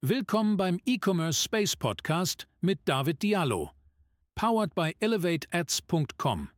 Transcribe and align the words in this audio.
Willkommen 0.00 0.56
beim 0.56 0.78
E-Commerce 0.86 1.42
Space 1.42 1.74
Podcast 1.74 2.46
mit 2.60 2.78
David 2.84 3.20
Diallo. 3.20 3.72
Powered 4.36 4.72
by 4.76 4.94
ElevateAds.com. 5.00 6.50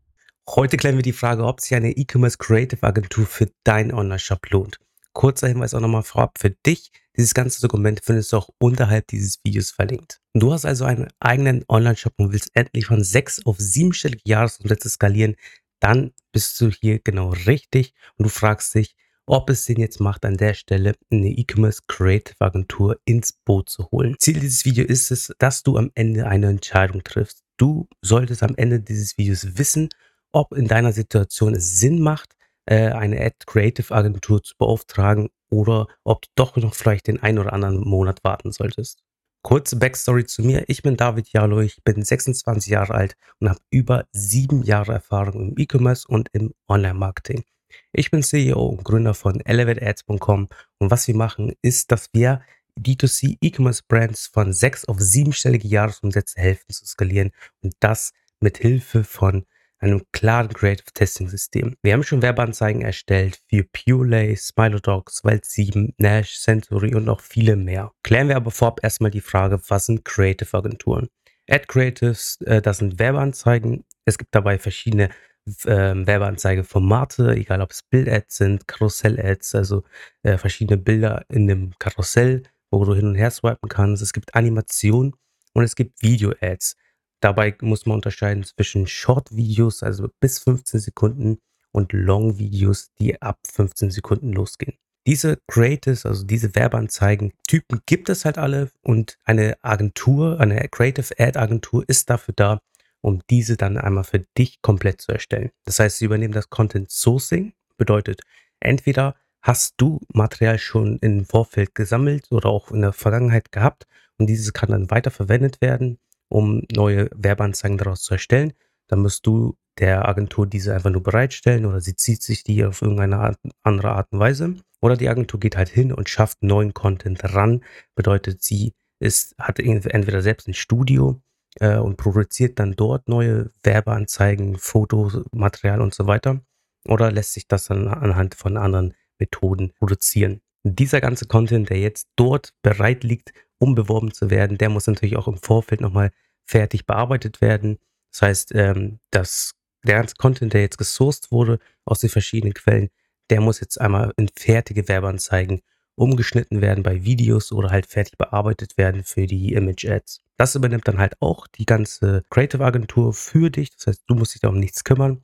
Heute 0.50 0.76
klären 0.76 0.96
wir 0.96 1.02
die 1.02 1.14
Frage, 1.14 1.46
ob 1.46 1.62
sich 1.62 1.74
eine 1.74 1.92
E-Commerce 1.92 2.36
Creative 2.36 2.82
Agentur 2.82 3.24
für 3.24 3.50
deinen 3.64 3.94
Online-Shop 3.94 4.46
lohnt. 4.50 4.76
Kurzer 5.14 5.48
Hinweis 5.48 5.72
auch 5.72 5.80
nochmal 5.80 6.02
vorab 6.02 6.36
für 6.38 6.50
dich. 6.50 6.92
Dieses 7.16 7.32
ganze 7.32 7.62
Dokument 7.62 8.02
findest 8.04 8.34
du 8.34 8.36
auch 8.36 8.50
unterhalb 8.58 9.06
dieses 9.06 9.38
Videos 9.42 9.70
verlinkt. 9.70 10.20
Du 10.34 10.52
hast 10.52 10.66
also 10.66 10.84
einen 10.84 11.08
eigenen 11.18 11.64
Online-Shop 11.66 12.12
und 12.18 12.34
willst 12.34 12.50
endlich 12.52 12.84
von 12.84 13.02
sechs 13.02 13.40
auf 13.46 13.56
siebenstellige 13.58 14.20
Jahresumsätze 14.26 14.90
skalieren, 14.90 15.36
dann 15.78 16.12
bist 16.32 16.60
du 16.60 16.68
hier 16.68 16.98
genau 16.98 17.30
richtig 17.46 17.94
und 18.18 18.24
du 18.24 18.28
fragst 18.28 18.74
dich, 18.74 18.96
ob 19.30 19.48
es 19.48 19.64
Sinn 19.64 19.78
jetzt 19.78 20.00
macht, 20.00 20.24
an 20.24 20.36
der 20.36 20.54
Stelle 20.54 20.94
eine 21.10 21.28
E-Commerce 21.28 21.82
Creative 21.86 22.34
Agentur 22.40 22.98
ins 23.04 23.32
Boot 23.32 23.70
zu 23.70 23.88
holen. 23.92 24.16
Ziel 24.18 24.40
dieses 24.40 24.64
Videos 24.64 24.88
ist 24.88 25.10
es, 25.12 25.32
dass 25.38 25.62
du 25.62 25.76
am 25.76 25.92
Ende 25.94 26.26
eine 26.26 26.48
Entscheidung 26.48 27.04
triffst. 27.04 27.44
Du 27.56 27.88
solltest 28.02 28.42
am 28.42 28.56
Ende 28.56 28.80
dieses 28.80 29.16
Videos 29.18 29.56
wissen, 29.56 29.88
ob 30.32 30.52
in 30.52 30.66
deiner 30.66 30.92
Situation 30.92 31.54
es 31.54 31.78
Sinn 31.78 32.00
macht, 32.00 32.34
äh, 32.66 32.88
eine 32.88 33.20
Ad 33.24 33.36
Creative 33.46 33.94
Agentur 33.94 34.42
zu 34.42 34.54
beauftragen 34.58 35.28
oder 35.48 35.86
ob 36.02 36.22
du 36.22 36.28
doch 36.34 36.56
noch 36.56 36.74
vielleicht 36.74 37.06
den 37.06 37.22
einen 37.22 37.38
oder 37.38 37.52
anderen 37.52 37.80
Monat 37.88 38.24
warten 38.24 38.50
solltest. 38.50 39.04
Kurze 39.42 39.76
Backstory 39.76 40.24
zu 40.24 40.42
mir. 40.42 40.64
Ich 40.66 40.82
bin 40.82 40.96
David 40.96 41.32
Jalo, 41.32 41.60
ich 41.60 41.82
bin 41.84 42.02
26 42.02 42.70
Jahre 42.70 42.94
alt 42.94 43.14
und 43.38 43.48
habe 43.48 43.60
über 43.70 44.06
sieben 44.10 44.64
Jahre 44.64 44.92
Erfahrung 44.92 45.50
im 45.50 45.54
E-Commerce 45.56 46.06
und 46.08 46.28
im 46.32 46.52
Online-Marketing. 46.68 47.44
Ich 47.92 48.10
bin 48.10 48.22
CEO 48.22 48.66
und 48.66 48.84
Gründer 48.84 49.14
von 49.14 49.40
ElevateAds.com 49.40 50.48
und 50.78 50.90
was 50.90 51.08
wir 51.08 51.16
machen, 51.16 51.54
ist, 51.62 51.92
dass 51.92 52.08
wir 52.12 52.42
D2C 52.78 53.38
E-Commerce 53.40 53.82
Brands 53.86 54.26
von 54.26 54.52
sechs 54.52 54.84
auf 54.84 54.98
siebenstellige 55.00 55.68
Jahresumsätze 55.68 56.40
helfen 56.40 56.70
zu 56.70 56.86
skalieren 56.86 57.30
und 57.62 57.74
das 57.80 58.12
mit 58.40 58.58
Hilfe 58.58 59.04
von 59.04 59.44
einem 59.80 60.02
klaren 60.12 60.48
Creative 60.48 60.92
Testing 60.92 61.28
System. 61.28 61.76
Wir 61.82 61.94
haben 61.94 62.02
schon 62.02 62.22
Werbeanzeigen 62.22 62.82
erstellt 62.82 63.40
für 63.48 63.64
Purelay, 63.64 64.36
Smilodogs, 64.36 65.24
Welt 65.24 65.44
7, 65.44 65.94
Nash, 65.98 66.38
Century 66.38 66.94
und 66.94 67.04
noch 67.04 67.20
viele 67.20 67.56
mehr. 67.56 67.92
Klären 68.02 68.28
wir 68.28 68.36
aber 68.36 68.50
vorab 68.50 68.80
erstmal 68.82 69.10
die 69.10 69.22
Frage, 69.22 69.60
was 69.68 69.86
sind 69.86 70.04
Creative 70.04 70.56
Agenturen? 70.56 71.08
Ad 71.48 71.64
Creatives, 71.66 72.38
äh, 72.42 72.60
das 72.60 72.78
sind 72.78 72.98
Werbeanzeigen. 72.98 73.84
Es 74.04 74.18
gibt 74.18 74.34
dabei 74.34 74.58
verschiedene 74.58 75.10
äh, 75.46 75.94
Werbeanzeigeformate, 76.06 77.34
egal 77.36 77.60
ob 77.60 77.70
es 77.70 77.82
Bild-Ads 77.82 78.36
sind, 78.36 78.68
Karussell-Ads, 78.68 79.54
also 79.54 79.84
äh, 80.22 80.38
verschiedene 80.38 80.78
Bilder 80.78 81.24
in 81.28 81.46
dem 81.46 81.72
Karussell, 81.78 82.44
wo 82.70 82.84
du 82.84 82.94
hin 82.94 83.06
und 83.06 83.14
her 83.14 83.30
swipen 83.30 83.68
kannst. 83.68 84.02
Es 84.02 84.12
gibt 84.12 84.34
Animation 84.34 85.14
und 85.54 85.64
es 85.64 85.74
gibt 85.74 86.02
Video-Ads. 86.02 86.76
Dabei 87.20 87.54
muss 87.60 87.86
man 87.86 87.96
unterscheiden 87.96 88.44
zwischen 88.44 88.86
Short-Videos, 88.86 89.82
also 89.82 90.08
bis 90.20 90.38
15 90.38 90.80
Sekunden, 90.80 91.38
und 91.72 91.92
Long-Videos, 91.92 92.92
die 92.98 93.20
ab 93.20 93.38
15 93.46 93.90
Sekunden 93.90 94.32
losgehen. 94.32 94.76
Diese 95.06 95.38
Creatives, 95.48 96.04
also 96.04 96.24
diese 96.24 96.54
Werbeanzeigen-Typen 96.54 97.80
gibt 97.86 98.08
es 98.08 98.24
halt 98.24 98.38
alle 98.38 98.70
und 98.82 99.16
eine 99.24 99.56
Agentur, 99.62 100.40
eine 100.40 100.68
Creative 100.68 101.14
Ad 101.18 101.38
Agentur 101.38 101.84
ist 101.88 102.10
dafür 102.10 102.34
da, 102.36 102.60
um 103.00 103.20
diese 103.30 103.56
dann 103.56 103.78
einmal 103.78 104.04
für 104.04 104.20
dich 104.36 104.60
komplett 104.62 105.00
zu 105.00 105.12
erstellen. 105.12 105.50
Das 105.64 105.78
heißt, 105.78 105.98
sie 105.98 106.04
übernehmen 106.04 106.34
das 106.34 106.50
Content 106.50 106.90
Sourcing, 106.90 107.52
bedeutet, 107.76 108.22
entweder 108.60 109.14
hast 109.42 109.74
du 109.78 110.00
Material 110.12 110.58
schon 110.58 110.98
im 110.98 111.24
Vorfeld 111.24 111.74
gesammelt 111.74 112.26
oder 112.30 112.50
auch 112.50 112.70
in 112.70 112.82
der 112.82 112.92
Vergangenheit 112.92 113.52
gehabt 113.52 113.86
und 114.18 114.26
dieses 114.26 114.52
kann 114.52 114.70
dann 114.70 114.90
weiter 114.90 115.10
verwendet 115.10 115.60
werden, 115.60 115.98
um 116.28 116.62
neue 116.72 117.08
Werbeanzeigen 117.14 117.78
daraus 117.78 118.02
zu 118.02 118.14
erstellen. 118.14 118.52
Dann 118.86 119.00
musst 119.00 119.26
du 119.26 119.56
der 119.78 120.06
Agentur 120.08 120.46
diese 120.46 120.74
einfach 120.74 120.90
nur 120.90 121.02
bereitstellen 121.02 121.64
oder 121.64 121.80
sie 121.80 121.96
zieht 121.96 122.22
sich 122.22 122.44
die 122.44 122.64
auf 122.64 122.82
irgendeine 122.82 123.18
Art, 123.18 123.38
andere 123.62 123.92
Art 123.92 124.12
und 124.12 124.18
Weise. 124.18 124.56
Oder 124.82 124.96
die 124.96 125.08
Agentur 125.08 125.40
geht 125.40 125.56
halt 125.56 125.68
hin 125.68 125.92
und 125.92 126.08
schafft 126.08 126.42
neuen 126.42 126.74
Content 126.74 127.22
ran. 127.34 127.64
Bedeutet, 127.94 128.42
sie 128.42 128.74
ist, 128.98 129.34
hat 129.38 129.58
entweder 129.58 130.22
selbst 130.22 130.48
ein 130.48 130.54
Studio 130.54 131.22
äh, 131.56 131.76
und 131.76 131.96
produziert 131.96 132.58
dann 132.58 132.76
dort 132.76 133.08
neue 133.08 133.50
Werbeanzeigen, 133.62 134.56
Fotos, 134.56 135.20
Material 135.32 135.80
und 135.80 135.94
so 135.94 136.06
weiter. 136.06 136.40
Oder 136.86 137.12
lässt 137.12 137.34
sich 137.34 137.46
das 137.48 137.66
dann 137.66 137.88
anhand 137.88 138.34
von 138.34 138.56
anderen 138.56 138.94
Methoden 139.18 139.72
produzieren. 139.78 140.40
Dieser 140.62 141.00
ganze 141.00 141.26
Content, 141.26 141.70
der 141.70 141.78
jetzt 141.78 142.08
dort 142.16 142.54
bereit 142.62 143.04
liegt, 143.04 143.32
um 143.58 143.74
beworben 143.74 144.12
zu 144.12 144.30
werden, 144.30 144.58
der 144.58 144.70
muss 144.70 144.86
natürlich 144.86 145.16
auch 145.16 145.28
im 145.28 145.36
Vorfeld 145.36 145.80
nochmal 145.80 146.10
fertig 146.46 146.86
bearbeitet 146.86 147.40
werden. 147.40 147.78
Das 148.12 148.22
heißt, 148.22 148.54
ähm, 148.54 148.98
dass 149.10 149.54
der 149.84 149.96
ganze 149.96 150.16
Content, 150.16 150.52
der 150.52 150.62
jetzt 150.62 150.78
gesourced 150.78 151.30
wurde 151.30 151.58
aus 151.84 152.00
den 152.00 152.10
verschiedenen 152.10 152.54
Quellen, 152.54 152.90
der 153.30 153.40
muss 153.40 153.60
jetzt 153.60 153.80
einmal 153.80 154.12
in 154.16 154.28
fertige 154.28 154.88
Werbeanzeigen 154.88 155.62
umgeschnitten 155.94 156.60
werden 156.60 156.82
bei 156.82 157.04
Videos 157.04 157.52
oder 157.52 157.70
halt 157.70 157.86
fertig 157.86 158.16
bearbeitet 158.16 158.78
werden 158.78 159.04
für 159.04 159.26
die 159.26 159.52
Image 159.52 159.86
Ads. 159.86 160.20
Das 160.36 160.54
übernimmt 160.54 160.88
dann 160.88 160.98
halt 160.98 161.20
auch 161.20 161.46
die 161.46 161.66
ganze 161.66 162.24
Creative 162.30 162.64
Agentur 162.64 163.12
für 163.12 163.50
dich. 163.50 163.70
Das 163.76 163.86
heißt, 163.86 164.04
du 164.06 164.14
musst 164.14 164.34
dich 164.34 164.40
da 164.40 164.48
um 164.48 164.58
nichts 164.58 164.84
kümmern. 164.84 165.22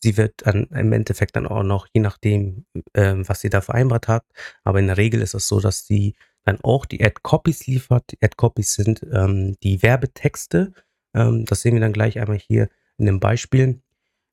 Sie 0.00 0.16
wird 0.16 0.34
dann 0.46 0.64
im 0.66 0.92
Endeffekt 0.92 1.36
dann 1.36 1.46
auch 1.46 1.62
noch, 1.62 1.88
je 1.92 2.00
nachdem, 2.00 2.66
äh, 2.92 3.14
was 3.16 3.40
sie 3.40 3.50
da 3.50 3.60
vereinbart 3.60 4.06
hat, 4.06 4.24
aber 4.62 4.78
in 4.78 4.86
der 4.86 4.96
Regel 4.96 5.20
ist 5.20 5.34
es 5.34 5.48
so, 5.48 5.60
dass 5.60 5.86
sie 5.86 6.14
dann 6.44 6.60
auch 6.62 6.86
die 6.86 7.04
Ad-Copies 7.04 7.66
liefert. 7.66 8.04
Die 8.12 8.18
Ad-Copies 8.22 8.74
sind 8.74 9.04
ähm, 9.12 9.56
die 9.62 9.82
Werbetexte. 9.82 10.72
Ähm, 11.14 11.44
das 11.44 11.62
sehen 11.62 11.74
wir 11.74 11.80
dann 11.80 11.92
gleich 11.92 12.18
einmal 12.20 12.38
hier 12.38 12.68
in 12.96 13.06
dem 13.06 13.20
Beispiel. 13.20 13.80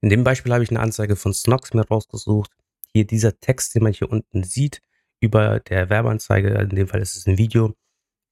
In 0.01 0.09
dem 0.09 0.23
Beispiel 0.23 0.53
habe 0.53 0.63
ich 0.63 0.69
eine 0.69 0.79
Anzeige 0.79 1.15
von 1.15 1.33
Snox 1.33 1.73
mir 1.73 1.87
rausgesucht. 1.87 2.51
Hier 2.93 3.05
dieser 3.05 3.39
Text, 3.39 3.75
den 3.75 3.83
man 3.83 3.93
hier 3.93 4.09
unten 4.09 4.43
sieht, 4.43 4.81
über 5.25 5.59
der 5.59 5.89
Werbeanzeige, 5.89 6.49
in 6.49 6.69
dem 6.69 6.87
Fall 6.87 7.01
ist 7.01 7.15
es 7.15 7.27
ein 7.27 7.37
Video. 7.37 7.73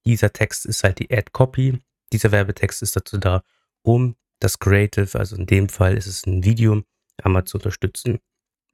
Dieser 0.05 0.33
Text 0.33 0.65
ist 0.65 0.83
halt 0.83 0.99
die 0.99 1.11
Ad-Copy 1.11 1.81
dieser 2.13 2.31
Werbetext 2.31 2.81
ist 2.83 2.95
dazu 2.95 3.17
da, 3.17 3.43
um 3.81 4.15
das 4.39 4.59
Creative, 4.59 5.17
also 5.17 5.35
in 5.35 5.45
dem 5.45 5.67
Fall 5.67 5.97
ist 5.97 6.05
es 6.05 6.25
ein 6.25 6.43
Video, 6.43 6.83
einmal 7.21 7.45
zu 7.45 7.57
unterstützen. 7.57 8.19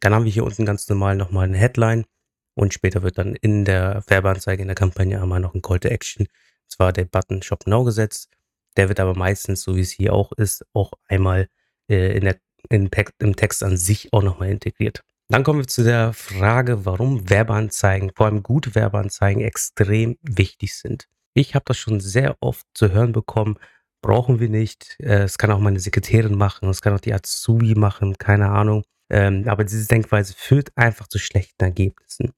Dann 0.02 0.14
haben 0.14 0.26
wir 0.26 0.32
hier 0.32 0.44
unten 0.44 0.66
ganz 0.66 0.88
normal 0.90 1.16
nochmal 1.16 1.46
eine 1.46 1.58
Headline 1.58 2.06
und 2.54 2.74
später 2.74 3.02
wird 3.02 3.18
dann 3.18 3.36
in 3.36 3.66
der 3.66 4.04
Werbeanzeige, 4.08 4.62
in 4.62 4.68
der 4.68 4.76
Kampagne 4.76 5.22
einmal 5.22 5.40
noch 5.40 5.56
ein 5.56 5.62
Call 5.62 5.80
to 5.80 5.88
Action, 5.88 6.28
und 6.28 6.72
zwar 6.72 6.94
der 6.94 7.06
Button 7.06 7.42
Shop 7.42 7.66
Now 7.66 7.84
gesetzt. 7.84 8.30
Der 8.78 8.88
wird 8.88 9.00
aber 9.00 9.16
meistens, 9.16 9.64
so 9.64 9.76
wie 9.76 9.82
es 9.82 9.92
hier 9.92 10.14
auch 10.14 10.32
ist, 10.34 10.66
auch 10.74 10.94
einmal 11.08 11.50
äh, 11.90 12.16
in 12.16 12.26
der, 12.26 12.40
in, 12.70 12.90
im 13.20 13.36
Text 13.36 13.64
an 13.64 13.78
sich 13.78 14.14
auch 14.14 14.22
nochmal 14.22 14.50
integriert. 14.50 15.04
Dann 15.32 15.44
kommen 15.44 15.60
wir 15.60 15.68
zu 15.68 15.84
der 15.84 16.12
Frage, 16.14 16.86
warum 16.86 17.30
Werbeanzeigen, 17.30 18.12
vor 18.16 18.26
allem 18.26 18.42
gute 18.42 18.74
Werbeanzeigen, 18.74 19.44
extrem 19.44 20.18
wichtig 20.24 20.76
sind. 20.76 21.08
Ich 21.36 21.54
habe 21.54 21.66
das 21.68 21.78
schon 21.78 22.00
sehr 22.00 22.36
oft 22.40 22.66
zu 22.74 22.92
hören 22.92 23.12
bekommen, 23.12 23.60
brauchen 24.02 24.40
wir 24.40 24.50
nicht. 24.50 24.96
Äh, 25.00 25.24
es 25.24 25.38
kann 25.38 25.52
auch 25.52 25.60
meine 25.60 25.80
Sekretärin 25.80 26.36
machen, 26.36 26.68
es 26.70 26.82
kann 26.82 26.96
auch 26.96 27.00
die 27.00 27.14
Azubi 27.14 27.76
machen, 27.76 28.18
keine 28.18 28.50
Ahnung. 28.50 28.84
Ähm, 29.12 29.48
aber 29.48 29.64
diese 29.64 29.88
Denkweise 29.88 30.34
führt 30.36 30.72
einfach 30.76 31.08
zu 31.08 31.20
schlechten 31.20 31.64
Ergebnissen. 31.64 32.32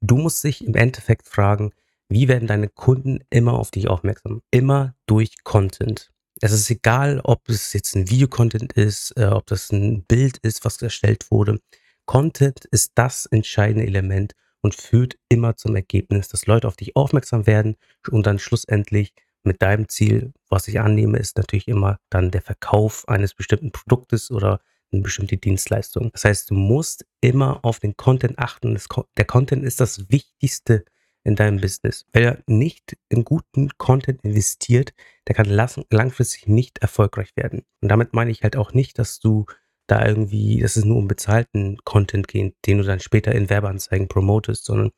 Du 0.00 0.16
musst 0.16 0.44
dich 0.44 0.64
im 0.64 0.76
Endeffekt 0.76 1.26
fragen, 1.26 1.72
wie 2.08 2.28
werden 2.28 2.46
deine 2.46 2.68
Kunden 2.68 3.24
immer 3.28 3.54
auf 3.54 3.72
dich 3.72 3.88
aufmerksam? 3.88 4.40
Immer 4.52 4.94
durch 5.06 5.42
Content. 5.42 6.12
Es 6.40 6.52
ist 6.52 6.70
egal, 6.70 7.20
ob 7.24 7.48
es 7.48 7.72
jetzt 7.72 7.96
ein 7.96 8.08
Videocontent 8.08 8.72
ist, 8.74 9.14
äh, 9.16 9.24
ob 9.26 9.46
das 9.46 9.72
ein 9.72 10.04
Bild 10.04 10.38
ist, 10.38 10.64
was 10.64 10.80
erstellt 10.80 11.28
wurde. 11.32 11.58
Content 12.06 12.64
ist 12.66 12.92
das 12.94 13.26
entscheidende 13.26 13.86
Element 13.86 14.34
und 14.62 14.74
führt 14.74 15.16
immer 15.28 15.56
zum 15.56 15.76
Ergebnis, 15.76 16.28
dass 16.28 16.46
Leute 16.46 16.66
auf 16.66 16.76
dich 16.76 16.96
aufmerksam 16.96 17.46
werden 17.46 17.76
und 18.10 18.26
dann 18.26 18.38
schlussendlich 18.38 19.12
mit 19.42 19.62
deinem 19.62 19.88
Ziel, 19.88 20.32
was 20.48 20.66
ich 20.68 20.80
annehme, 20.80 21.18
ist 21.18 21.36
natürlich 21.36 21.68
immer 21.68 21.98
dann 22.10 22.30
der 22.30 22.42
Verkauf 22.42 23.08
eines 23.08 23.34
bestimmten 23.34 23.70
Produktes 23.70 24.30
oder 24.30 24.60
eine 24.92 25.02
bestimmte 25.02 25.36
Dienstleistung. 25.36 26.10
Das 26.12 26.24
heißt, 26.24 26.50
du 26.50 26.54
musst 26.54 27.06
immer 27.20 27.64
auf 27.64 27.78
den 27.78 27.96
Content 27.96 28.38
achten. 28.38 28.78
der 29.16 29.24
Content 29.24 29.64
ist 29.64 29.80
das 29.80 30.10
Wichtigste 30.10 30.84
in 31.24 31.34
deinem 31.34 31.60
Business. 31.60 32.06
Wer 32.12 32.42
nicht 32.46 32.96
in 33.08 33.24
guten 33.24 33.70
Content 33.78 34.22
investiert, 34.22 34.94
der 35.26 35.34
kann 35.34 35.46
langfristig 35.46 36.46
nicht 36.46 36.78
erfolgreich 36.78 37.36
werden. 37.36 37.62
Und 37.80 37.88
damit 37.88 38.14
meine 38.14 38.30
ich 38.30 38.42
halt 38.42 38.56
auch 38.56 38.72
nicht, 38.72 38.98
dass 38.98 39.18
du 39.18 39.46
da 39.86 40.04
irgendwie, 40.06 40.60
dass 40.60 40.76
es 40.76 40.84
nur 40.84 40.96
um 40.96 41.08
bezahlten 41.08 41.78
Content 41.84 42.28
geht, 42.28 42.56
den 42.66 42.78
du 42.78 42.84
dann 42.84 43.00
später 43.00 43.32
in 43.32 43.48
Werbeanzeigen 43.48 44.08
promotest, 44.08 44.64
sondern 44.64 44.90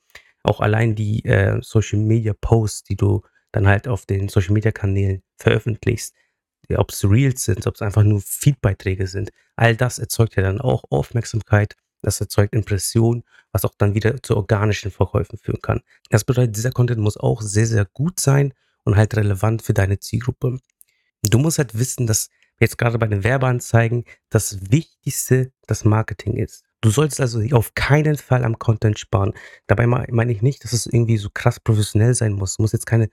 auch 0.42 0.60
allein 0.60 0.94
die 0.94 1.24
äh, 1.24 1.60
Social 1.62 1.98
Media 1.98 2.34
Posts, 2.40 2.84
die 2.84 2.96
du 2.96 3.22
dann 3.52 3.66
halt 3.66 3.88
auf 3.88 4.06
den 4.06 4.28
Social 4.28 4.52
Media 4.52 4.72
Kanälen 4.72 5.22
veröffentlichst, 5.36 6.14
ob 6.76 6.90
es 6.90 7.04
Reels 7.04 7.44
sind, 7.44 7.66
ob 7.66 7.74
es 7.74 7.82
einfach 7.82 8.02
nur 8.02 8.20
Feedbeiträge 8.20 9.06
sind, 9.06 9.30
all 9.56 9.76
das 9.76 9.98
erzeugt 9.98 10.36
ja 10.36 10.42
dann 10.42 10.60
auch 10.60 10.84
Aufmerksamkeit 10.90 11.74
Das 12.02 12.20
erzeugt 12.20 12.54
Impressionen, 12.54 13.24
was 13.52 13.64
auch 13.64 13.74
dann 13.76 13.94
wieder 13.94 14.22
zu 14.22 14.36
organischen 14.36 14.90
Verkäufen 14.90 15.38
führen 15.38 15.60
kann. 15.62 15.80
Das 16.10 16.24
bedeutet, 16.24 16.56
dieser 16.56 16.70
Content 16.70 17.00
muss 17.00 17.16
auch 17.16 17.42
sehr, 17.42 17.66
sehr 17.66 17.86
gut 17.86 18.20
sein 18.20 18.54
und 18.84 18.96
halt 18.96 19.16
relevant 19.16 19.62
für 19.62 19.74
deine 19.74 19.98
Zielgruppe. 19.98 20.58
Du 21.22 21.38
musst 21.38 21.58
halt 21.58 21.76
wissen, 21.76 22.06
dass 22.06 22.28
jetzt 22.60 22.78
gerade 22.78 22.98
bei 22.98 23.06
den 23.06 23.24
Werbeanzeigen 23.24 24.04
das 24.30 24.70
Wichtigste 24.70 25.52
das 25.66 25.84
Marketing 25.84 26.36
ist. 26.36 26.64
Du 26.80 26.90
sollst 26.90 27.20
also 27.20 27.40
auf 27.56 27.74
keinen 27.74 28.16
Fall 28.16 28.44
am 28.44 28.58
Content 28.58 28.98
sparen. 28.98 29.32
Dabei 29.66 29.86
meine 29.86 30.32
ich 30.32 30.42
nicht, 30.42 30.62
dass 30.62 30.72
es 30.72 30.86
irgendwie 30.86 31.16
so 31.16 31.28
krass 31.32 31.58
professionell 31.58 32.14
sein 32.14 32.32
muss. 32.32 32.56
Du 32.56 32.62
musst 32.62 32.72
jetzt 32.72 32.86
keine 32.86 33.08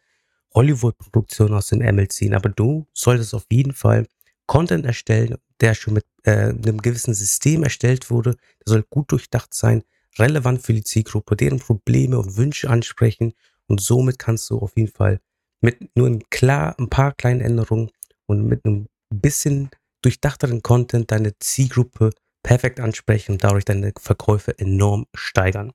Hollywood-Produktion 0.54 1.54
aus 1.54 1.68
dem 1.68 1.82
Ärmel 1.82 2.08
ziehen, 2.08 2.34
aber 2.34 2.50
du 2.50 2.88
solltest 2.94 3.34
auf 3.34 3.46
jeden 3.52 3.74
Fall 3.74 4.08
Content 4.46 4.86
erstellen, 4.86 5.38
der 5.60 5.74
schon 5.74 5.96
mit 5.96 6.06
äh, 6.24 6.50
einem 6.50 6.82
gewissen 6.82 7.14
System 7.14 7.64
erstellt 7.64 8.12
wurde. 8.12 8.36
Der 8.66 8.74
soll 8.74 8.84
gut 8.90 9.12
durchdacht 9.12 9.54
sein, 9.54 9.84
relevant 10.20 10.62
für 10.62 10.74
die 10.74 10.84
Zielgruppe, 10.84 11.36
deren 11.36 11.60
Probleme 11.60 12.20
und 12.20 12.38
Wünsche 12.38 12.70
ansprechen 12.70 13.34
und 13.68 13.82
somit 13.82 14.20
kannst 14.20 14.50
du 14.50 14.60
auf 14.60 14.78
jeden 14.78 14.92
Fall 14.92 15.20
mit 15.62 15.96
nur 15.96 16.08
ein, 16.08 16.24
klar, 16.30 16.76
ein 16.78 16.90
paar 16.90 17.14
kleinen 17.14 17.42
Änderungen 17.42 17.90
und 18.28 18.46
mit 18.46 18.66
einem 18.66 18.88
bisschen 19.10 19.70
durchdachteren 20.02 20.62
Content 20.62 21.12
deine 21.12 21.38
Zielgruppe 21.40 22.12
perfekt 22.44 22.80
ansprechen 22.80 23.34
und 23.34 23.44
dadurch 23.44 23.66
deine 23.66 23.92
Verkäufe 24.00 24.58
enorm 24.58 25.08
steigern. 25.16 25.72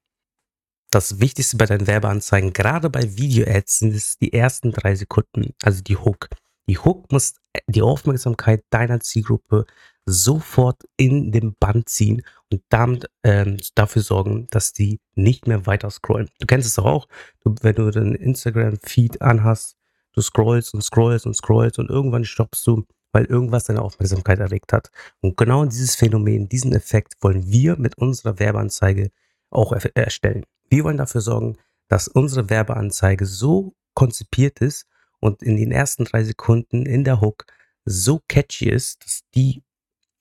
Das 0.93 1.21
Wichtigste 1.21 1.57
bei 1.57 1.67
deinen 1.67 1.87
Werbeanzeigen, 1.87 2.53
gerade 2.53 2.91
bei 2.91 3.17
Video-Ads, 3.17 3.79
sind 3.79 3.95
es 3.95 4.19
die 4.19 4.33
ersten 4.33 4.73
drei 4.73 4.95
Sekunden, 4.95 5.55
also 5.63 5.83
die 5.83 5.97
Hook. 5.97 6.29
Die 6.69 6.79
Hook 6.79 7.11
muss 7.11 7.35
die 7.67 7.83
Aufmerksamkeit 7.83 8.65
deiner 8.71 9.01
Zielgruppe 9.01 9.67
sofort 10.07 10.83
in 10.97 11.33
den 11.33 11.55
Band 11.59 11.89
ziehen 11.89 12.23
und 12.53 12.63
damit 12.69 13.07
ähm, 13.23 13.59
dafür 13.75 14.03
sorgen, 14.03 14.47
dass 14.51 14.73
die 14.73 15.01
nicht 15.15 15.47
mehr 15.47 15.67
weiter 15.67 15.91
scrollen. 15.91 16.29
Du 16.41 16.47
kennst 16.47 16.69
es 16.69 16.75
doch 16.75 16.85
auch, 16.85 17.09
du, 17.45 17.55
wenn 17.63 17.75
du 17.75 17.91
den 17.91 18.15
Instagram-Feed 18.15 19.23
anhast, 19.23 19.77
du 20.13 20.21
scrollst 20.21 20.75
und 20.75 20.83
scrollst 20.83 21.27
und 21.27 21.35
scrollst 21.35 21.79
und 21.79 21.91
irgendwann 21.91 22.25
stoppst 22.25 22.67
du 22.67 22.87
weil 23.13 23.25
irgendwas 23.25 23.65
deine 23.65 23.83
Aufmerksamkeit 23.83 24.39
erregt 24.39 24.73
hat. 24.73 24.91
Und 25.21 25.37
genau 25.37 25.65
dieses 25.65 25.95
Phänomen, 25.95 26.49
diesen 26.49 26.73
Effekt 26.73 27.15
wollen 27.21 27.51
wir 27.51 27.77
mit 27.77 27.99
unserer 27.99 28.39
Werbeanzeige 28.39 29.11
auch 29.51 29.73
erstellen. 29.95 30.45
Wir 30.69 30.85
wollen 30.85 30.99
dafür 30.99 31.21
sorgen, 31.21 31.57
dass 31.89 32.09
unsere 32.09 32.51
Werbeanzeige 32.51 33.27
so 33.27 33.75
konzipiert 33.95 34.61
ist 34.61 34.87
und 35.19 35.43
in 35.43 35.57
den 35.57 35.73
ersten 35.73 36.05
drei 36.05 36.23
Sekunden 36.23 36.87
in 36.87 37.05
der 37.05 37.21
Hook 37.21 37.47
so 37.85 38.21
catchy 38.29 38.69
ist, 38.69 39.05
dass 39.05 39.23
die, 39.35 39.63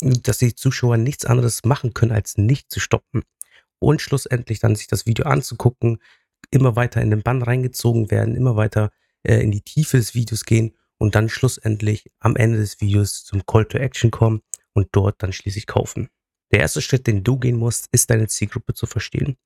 dass 0.01 0.39
die 0.39 0.56
Zuschauer 0.56 0.97
nichts 0.97 1.25
anderes 1.25 1.63
machen 1.63 1.94
können, 1.94 2.12
als 2.12 2.38
nicht 2.38 2.71
zu 2.71 2.80
stoppen. 2.80 3.24
Und 3.77 4.01
schlussendlich 4.01 4.59
dann 4.59 4.75
sich 4.75 4.88
das 4.88 5.06
Video 5.06 5.25
anzugucken, 5.25 6.00
immer 6.51 6.75
weiter 6.75 7.01
in 7.01 7.12
den 7.12 7.21
Bann 7.21 7.44
reingezogen 7.44 8.09
werden, 8.12 8.36
immer 8.36 8.56
weiter 8.56 8.91
äh, 9.24 9.41
in 9.41 9.51
die 9.51 9.62
Tiefe 9.62 9.97
des 9.97 10.15
Videos 10.15 10.45
gehen 10.45 10.74
und 11.00 11.16
dann 11.16 11.30
schlussendlich 11.30 12.12
am 12.19 12.36
Ende 12.36 12.60
des 12.60 12.80
Videos 12.80 13.24
zum 13.24 13.46
Call 13.46 13.66
to 13.66 13.80
Action 13.80 14.12
kommen 14.12 14.42
und 14.74 14.90
dort 14.92 15.24
dann 15.24 15.34
schließlich 15.34 15.66
kaufen. 15.66 16.10
Der 16.51 16.60
erste 16.60 16.81
Schritt, 16.81 17.07
den 17.07 17.24
du 17.24 17.38
gehen 17.38 17.57
musst, 17.57 17.88
ist 17.92 18.10
deine 18.10 18.28
Zielgruppe 18.28 18.74
zu 18.74 18.86
verstehen. 18.86 19.38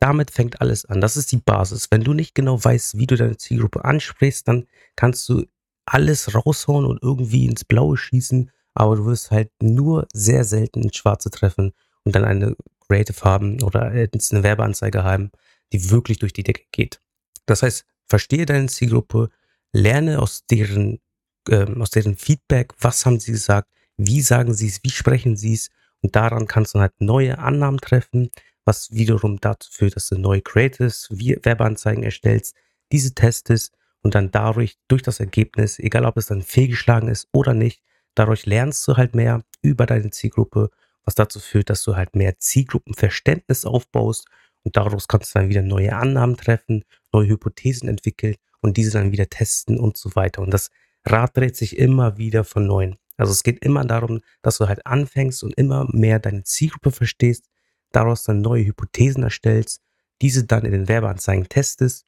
Damit 0.00 0.30
fängt 0.30 0.60
alles 0.60 0.84
an. 0.84 1.00
Das 1.00 1.16
ist 1.16 1.32
die 1.32 1.38
Basis. 1.38 1.90
Wenn 1.90 2.04
du 2.04 2.12
nicht 2.12 2.34
genau 2.34 2.62
weißt, 2.62 2.98
wie 2.98 3.06
du 3.06 3.16
deine 3.16 3.36
Zielgruppe 3.36 3.84
ansprichst, 3.84 4.46
dann 4.46 4.66
kannst 4.94 5.28
du 5.28 5.44
alles 5.86 6.34
raushauen 6.34 6.84
und 6.84 7.02
irgendwie 7.02 7.46
ins 7.46 7.64
Blaue 7.64 7.96
schießen, 7.96 8.50
aber 8.74 8.96
du 8.96 9.06
wirst 9.06 9.30
halt 9.30 9.50
nur 9.60 10.06
sehr 10.12 10.44
selten 10.44 10.82
ins 10.82 10.96
Schwarze 10.96 11.30
treffen 11.30 11.72
und 12.04 12.14
dann 12.14 12.24
eine 12.24 12.56
Creative 12.86 13.22
haben 13.22 13.62
oder 13.62 13.82
eine 13.82 14.08
Werbeanzeige 14.12 15.02
haben, 15.02 15.30
die 15.72 15.90
wirklich 15.90 16.18
durch 16.18 16.32
die 16.32 16.42
Decke 16.42 16.64
geht. 16.72 17.00
Das 17.46 17.62
heißt, 17.62 17.86
verstehe 18.06 18.46
deine 18.46 18.66
Zielgruppe, 18.66 19.30
lerne 19.76 20.20
aus 20.20 20.46
deren, 20.46 21.00
äh, 21.48 21.66
aus 21.78 21.90
deren 21.90 22.16
Feedback, 22.16 22.72
was 22.80 23.06
haben 23.06 23.20
sie 23.20 23.32
gesagt, 23.32 23.68
wie 23.96 24.22
sagen 24.22 24.54
sie 24.54 24.68
es, 24.68 24.82
wie 24.82 24.90
sprechen 24.90 25.36
sie 25.36 25.54
es. 25.54 25.70
Und 26.02 26.16
daran 26.16 26.46
kannst 26.46 26.74
du 26.74 26.80
halt 26.80 26.92
neue 26.98 27.38
Annahmen 27.38 27.78
treffen, 27.78 28.30
was 28.64 28.90
wiederum 28.90 29.38
dazu 29.40 29.70
führt, 29.70 29.96
dass 29.96 30.08
du 30.08 30.18
neue 30.18 30.42
Creatives, 30.42 31.08
wie 31.10 31.38
Werbeanzeigen 31.42 32.02
erstellst, 32.02 32.56
diese 32.92 33.14
testest 33.14 33.74
und 34.02 34.14
dann 34.14 34.30
dadurch, 34.30 34.76
durch 34.88 35.02
das 35.02 35.20
Ergebnis, 35.20 35.78
egal 35.78 36.04
ob 36.04 36.16
es 36.16 36.26
dann 36.26 36.42
fehlgeschlagen 36.42 37.08
ist 37.08 37.28
oder 37.32 37.54
nicht, 37.54 37.82
dadurch 38.14 38.46
lernst 38.46 38.86
du 38.88 38.96
halt 38.96 39.14
mehr 39.14 39.42
über 39.62 39.86
deine 39.86 40.10
Zielgruppe, 40.10 40.70
was 41.04 41.14
dazu 41.14 41.38
führt, 41.38 41.70
dass 41.70 41.82
du 41.82 41.96
halt 41.96 42.14
mehr 42.14 42.38
Zielgruppenverständnis 42.38 43.64
aufbaust. 43.64 44.26
Und 44.64 44.76
daraus 44.76 45.06
kannst 45.06 45.34
du 45.34 45.38
dann 45.38 45.48
wieder 45.48 45.62
neue 45.62 45.94
Annahmen 45.94 46.36
treffen, 46.36 46.84
neue 47.12 47.28
Hypothesen 47.28 47.88
entwickeln 47.88 48.34
und 48.66 48.76
diese 48.76 48.90
dann 48.90 49.12
wieder 49.12 49.28
testen 49.28 49.78
und 49.78 49.96
so 49.96 50.14
weiter. 50.14 50.42
Und 50.42 50.50
das 50.50 50.70
Rad 51.04 51.36
dreht 51.36 51.56
sich 51.56 51.78
immer 51.78 52.18
wieder 52.18 52.44
von 52.44 52.66
neuem. 52.66 52.96
Also 53.16 53.32
es 53.32 53.42
geht 53.42 53.64
immer 53.64 53.84
darum, 53.84 54.20
dass 54.42 54.58
du 54.58 54.68
halt 54.68 54.84
anfängst 54.84 55.42
und 55.42 55.54
immer 55.54 55.86
mehr 55.92 56.18
deine 56.18 56.42
Zielgruppe 56.42 56.90
verstehst, 56.90 57.46
daraus 57.92 58.24
dann 58.24 58.42
neue 58.42 58.66
Hypothesen 58.66 59.22
erstellst, 59.22 59.80
diese 60.20 60.44
dann 60.44 60.64
in 60.64 60.72
den 60.72 60.88
Werbeanzeigen 60.88 61.48
testest 61.48 62.04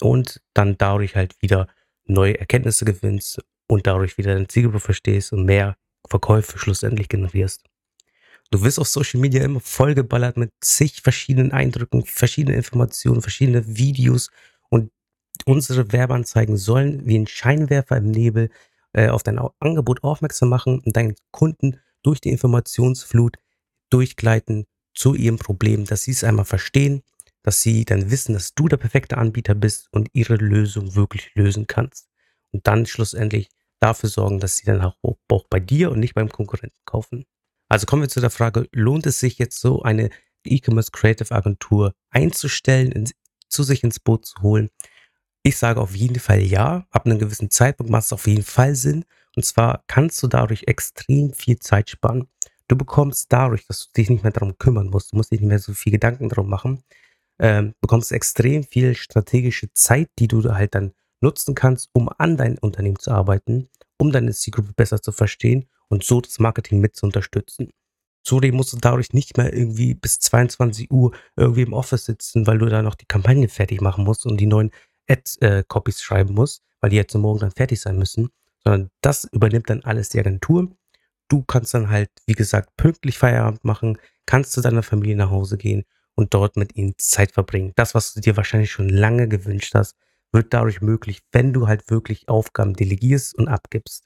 und 0.00 0.42
dann 0.54 0.76
dadurch 0.76 1.16
halt 1.16 1.40
wieder 1.40 1.68
neue 2.04 2.38
Erkenntnisse 2.38 2.84
gewinnst 2.84 3.40
und 3.68 3.86
dadurch 3.86 4.18
wieder 4.18 4.34
deine 4.34 4.48
Zielgruppe 4.48 4.80
verstehst 4.80 5.32
und 5.32 5.44
mehr 5.44 5.76
Verkäufe 6.08 6.58
schlussendlich 6.58 7.08
generierst. 7.08 7.62
Du 8.50 8.62
wirst 8.62 8.78
auf 8.78 8.88
Social 8.88 9.20
Media 9.20 9.42
immer 9.42 9.60
vollgeballert 9.60 10.36
mit 10.36 10.52
zig 10.60 11.00
verschiedenen 11.00 11.52
Eindrücken, 11.52 12.04
verschiedenen 12.04 12.58
Informationen, 12.58 13.22
verschiedene 13.22 13.64
Videos 13.66 14.30
und 14.68 14.90
unsere 15.44 15.92
Werbeanzeigen 15.92 16.56
sollen 16.56 17.06
wie 17.06 17.18
ein 17.18 17.26
Scheinwerfer 17.26 17.96
im 17.96 18.10
Nebel 18.10 18.50
äh, 18.92 19.08
auf 19.08 19.22
dein 19.22 19.38
Angebot 19.60 20.02
aufmerksam 20.02 20.48
machen 20.48 20.80
und 20.80 20.96
deinen 20.96 21.16
Kunden 21.30 21.78
durch 22.02 22.20
die 22.20 22.30
Informationsflut 22.30 23.36
durchgleiten 23.90 24.66
zu 24.94 25.14
ihrem 25.14 25.38
Problem, 25.38 25.84
dass 25.84 26.02
sie 26.02 26.10
es 26.10 26.24
einmal 26.24 26.44
verstehen, 26.44 27.02
dass 27.42 27.62
sie 27.62 27.84
dann 27.84 28.10
wissen, 28.10 28.34
dass 28.34 28.54
du 28.54 28.68
der 28.68 28.76
perfekte 28.76 29.18
Anbieter 29.18 29.54
bist 29.54 29.88
und 29.92 30.08
ihre 30.12 30.36
Lösung 30.36 30.94
wirklich 30.94 31.34
lösen 31.34 31.66
kannst. 31.66 32.08
Und 32.52 32.66
dann 32.66 32.86
schlussendlich 32.86 33.48
dafür 33.80 34.08
sorgen, 34.08 34.38
dass 34.38 34.58
sie 34.58 34.66
dann 34.66 34.80
auch, 34.80 34.94
bei 35.50 35.60
dir 35.60 35.90
und 35.90 36.00
nicht 36.00 36.14
beim 36.14 36.28
Konkurrenten 36.28 36.78
kaufen. 36.84 37.24
Also 37.68 37.86
kommen 37.86 38.02
wir 38.02 38.08
zu 38.08 38.20
der 38.20 38.30
Frage, 38.30 38.68
lohnt 38.72 39.06
es 39.06 39.18
sich 39.18 39.38
jetzt 39.38 39.60
so 39.60 39.82
eine 39.82 40.10
E-Commerce 40.44 40.90
Creative 40.92 41.34
Agentur 41.34 41.94
einzustellen, 42.10 42.92
in, 42.92 43.10
zu 43.48 43.62
sich 43.62 43.82
ins 43.82 43.98
Boot 43.98 44.26
zu 44.26 44.42
holen? 44.42 44.70
Ich 45.44 45.56
sage 45.56 45.80
auf 45.80 45.96
jeden 45.96 46.20
Fall 46.20 46.40
ja. 46.40 46.86
Ab 46.90 47.06
einem 47.06 47.18
gewissen 47.18 47.50
Zeitpunkt 47.50 47.90
macht 47.90 48.04
es 48.04 48.12
auf 48.12 48.26
jeden 48.26 48.44
Fall 48.44 48.76
Sinn. 48.76 49.04
Und 49.34 49.44
zwar 49.44 49.82
kannst 49.88 50.22
du 50.22 50.28
dadurch 50.28 50.64
extrem 50.66 51.32
viel 51.32 51.58
Zeit 51.58 51.90
sparen. 51.90 52.28
Du 52.68 52.76
bekommst 52.76 53.32
dadurch, 53.32 53.66
dass 53.66 53.86
du 53.86 53.92
dich 53.96 54.08
nicht 54.08 54.22
mehr 54.22 54.32
darum 54.32 54.56
kümmern 54.56 54.88
musst, 54.88 55.12
du 55.12 55.16
musst 55.16 55.32
dich 55.32 55.40
nicht 55.40 55.48
mehr 55.48 55.58
so 55.58 55.72
viel 55.74 55.92
Gedanken 55.92 56.28
darum 56.28 56.48
machen, 56.48 56.82
ähm, 57.38 57.74
bekommst 57.80 58.12
extrem 58.12 58.62
viel 58.62 58.94
strategische 58.94 59.72
Zeit, 59.72 60.10
die 60.18 60.28
du 60.28 60.42
halt 60.54 60.74
dann 60.74 60.92
nutzen 61.20 61.54
kannst, 61.54 61.90
um 61.92 62.08
an 62.18 62.36
dein 62.36 62.58
Unternehmen 62.58 62.98
zu 62.98 63.10
arbeiten, 63.10 63.68
um 63.98 64.12
deine 64.12 64.32
Zielgruppe 64.32 64.72
besser 64.74 65.02
zu 65.02 65.12
verstehen 65.12 65.68
und 65.88 66.04
so 66.04 66.20
das 66.20 66.38
Marketing 66.38 66.80
mit 66.80 66.96
zu 66.96 67.06
unterstützen. 67.06 67.72
Zudem 68.24 68.54
musst 68.54 68.72
du 68.72 68.78
dadurch 68.78 69.12
nicht 69.12 69.36
mehr 69.36 69.52
irgendwie 69.52 69.94
bis 69.94 70.20
22 70.20 70.90
Uhr 70.90 71.12
irgendwie 71.36 71.62
im 71.62 71.72
Office 71.72 72.04
sitzen, 72.04 72.46
weil 72.46 72.58
du 72.58 72.66
da 72.66 72.80
noch 72.82 72.94
die 72.94 73.06
Kampagne 73.06 73.48
fertig 73.48 73.80
machen 73.80 74.04
musst 74.04 74.24
und 74.24 74.38
die 74.38 74.46
neuen 74.46 74.70
Ad-Copies 75.12 76.00
äh, 76.00 76.02
schreiben 76.02 76.34
musst, 76.34 76.62
weil 76.80 76.90
die 76.90 76.96
jetzt 76.96 77.14
morgen 77.14 77.40
dann 77.40 77.52
fertig 77.52 77.80
sein 77.80 77.98
müssen, 77.98 78.30
sondern 78.64 78.90
das 79.00 79.24
übernimmt 79.32 79.70
dann 79.70 79.82
alles 79.84 80.08
die 80.08 80.18
Agentur. 80.18 80.70
Du 81.28 81.42
kannst 81.42 81.74
dann 81.74 81.90
halt, 81.90 82.10
wie 82.26 82.34
gesagt, 82.34 82.76
pünktlich 82.76 83.18
Feierabend 83.18 83.64
machen, 83.64 83.98
kannst 84.26 84.52
zu 84.52 84.60
deiner 84.60 84.82
Familie 84.82 85.16
nach 85.16 85.30
Hause 85.30 85.56
gehen 85.56 85.84
und 86.14 86.34
dort 86.34 86.56
mit 86.56 86.76
ihnen 86.76 86.94
Zeit 86.98 87.32
verbringen. 87.32 87.72
Das, 87.76 87.94
was 87.94 88.14
du 88.14 88.20
dir 88.20 88.36
wahrscheinlich 88.36 88.70
schon 88.70 88.88
lange 88.88 89.28
gewünscht 89.28 89.74
hast, 89.74 89.96
wird 90.32 90.52
dadurch 90.52 90.80
möglich, 90.80 91.20
wenn 91.32 91.52
du 91.52 91.68
halt 91.68 91.90
wirklich 91.90 92.28
Aufgaben 92.28 92.74
delegierst 92.74 93.36
und 93.36 93.48
abgibst. 93.48 94.04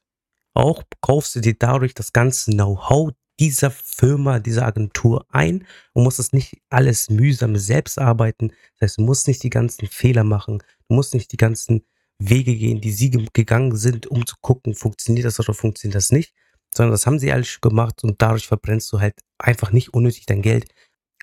Auch 0.54 0.82
kaufst 1.00 1.36
du 1.36 1.40
dir 1.40 1.54
dadurch 1.58 1.94
das 1.94 2.12
ganze 2.12 2.50
Know-how 2.52 3.12
dieser 3.38 3.70
Firma, 3.70 4.38
dieser 4.38 4.66
Agentur 4.66 5.26
ein 5.30 5.66
und 5.92 6.04
musst 6.04 6.18
es 6.18 6.32
nicht 6.32 6.60
alles 6.70 7.10
mühsam 7.10 7.56
selbst 7.56 7.98
arbeiten. 7.98 8.48
Das 8.78 8.90
heißt, 8.90 8.98
du 8.98 9.02
musst 9.02 9.28
nicht 9.28 9.42
die 9.42 9.50
ganzen 9.50 9.86
Fehler 9.88 10.24
machen, 10.24 10.62
du 10.88 10.94
musst 10.94 11.14
nicht 11.14 11.32
die 11.32 11.36
ganzen 11.36 11.84
Wege 12.18 12.56
gehen, 12.56 12.80
die 12.80 12.92
sie 12.92 13.10
gegangen 13.10 13.76
sind, 13.76 14.06
um 14.06 14.26
zu 14.26 14.36
gucken, 14.40 14.74
funktioniert 14.74 15.26
das 15.26 15.38
oder 15.38 15.52
funktioniert 15.52 15.96
das 15.96 16.10
nicht, 16.10 16.34
sondern 16.74 16.92
das 16.92 17.06
haben 17.06 17.18
sie 17.18 17.30
alles 17.30 17.48
schon 17.48 17.60
gemacht 17.60 18.02
und 18.04 18.20
dadurch 18.22 18.46
verbrennst 18.46 18.92
du 18.92 19.00
halt 19.00 19.20
einfach 19.38 19.70
nicht 19.70 19.92
unnötig 19.92 20.26
dein 20.26 20.42
Geld. 20.42 20.66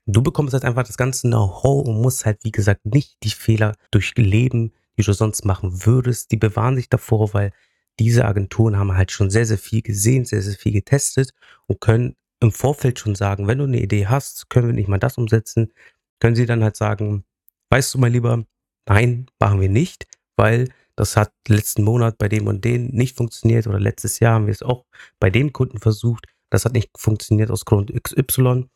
Du 0.05 0.22
bekommst 0.22 0.53
halt 0.53 0.65
einfach 0.65 0.84
das 0.84 0.98
ganze 0.98 1.27
Know-how 1.27 1.88
und 1.88 2.01
musst 2.01 2.25
halt, 2.25 2.43
wie 2.43 2.51
gesagt, 2.51 2.86
nicht 2.86 3.15
die 3.24 3.29
Fehler 3.29 3.75
durchleben, 3.89 4.74
die 4.98 5.03
du 5.03 5.13
sonst 5.13 5.46
machen 5.46 5.86
würdest. 5.86 6.32
Die 6.32 6.38
bewahren 6.38 6.75
sich 6.75 6.89
davor, 6.89 7.34
weil 7.34 7.53
diese 8.00 8.25
Agenturen 8.25 8.77
haben 8.77 8.93
halt 8.93 9.12
schon 9.12 9.29
sehr, 9.29 9.45
sehr 9.45 9.57
viel 9.57 9.81
gesehen, 9.81 10.25
sehr, 10.25 10.41
sehr 10.41 10.55
viel 10.55 10.71
getestet 10.71 11.31
und 11.67 11.81
können 11.81 12.15
im 12.39 12.51
Vorfeld 12.51 13.00
schon 13.00 13.15
sagen, 13.15 13.47
wenn 13.47 13.59
du 13.59 13.63
eine 13.65 13.81
Idee 13.81 14.07
hast, 14.07 14.50
können 14.50 14.67
wir 14.67 14.73
nicht 14.73 14.89
mal 14.89 15.00
das 15.00 15.17
umsetzen, 15.17 15.71
können 16.19 16.35
sie 16.35 16.45
dann 16.45 16.63
halt 16.63 16.75
sagen, 16.75 17.23
weißt 17.69 17.93
du 17.93 18.00
mein 18.00 18.13
Lieber, 18.13 18.45
nein, 18.88 19.27
machen 19.39 19.62
wir 19.62 19.69
nicht, 19.69 20.07
weil 20.35 20.69
das 20.95 21.17
hat 21.17 21.31
letzten 21.47 21.83
Monat 21.83 22.17
bei 22.17 22.29
dem 22.29 22.47
und 22.47 22.65
dem 22.65 22.88
nicht 22.88 23.15
funktioniert 23.15 23.67
oder 23.67 23.79
letztes 23.79 24.19
Jahr 24.19 24.35
haben 24.35 24.47
wir 24.47 24.51
es 24.51 24.63
auch 24.63 24.85
bei 25.19 25.29
dem 25.29 25.53
Kunden 25.53 25.79
versucht, 25.79 26.27
das 26.50 26.65
hat 26.65 26.73
nicht 26.73 26.91
funktioniert 26.97 27.50
aus 27.50 27.65
Grund 27.65 27.91
XY 27.93 28.67